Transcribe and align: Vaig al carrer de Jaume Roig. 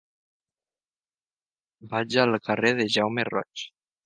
Vaig 1.93 2.17
al 2.25 2.35
carrer 2.49 2.73
de 2.81 2.89
Jaume 2.97 3.29
Roig. 3.31 3.69